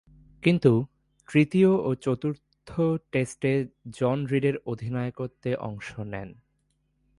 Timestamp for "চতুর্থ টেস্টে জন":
1.95-4.17